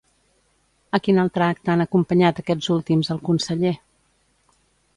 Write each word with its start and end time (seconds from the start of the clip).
A 0.97 0.99
quin 1.07 1.19
altre 1.23 1.43
acte 1.49 1.71
han 1.73 1.83
acompanyat 1.85 2.41
aquests 2.43 2.71
últims 2.77 3.13
al 3.17 3.21
conseller? 3.29 3.77